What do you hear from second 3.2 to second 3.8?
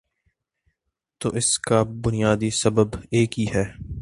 ہی ہے۔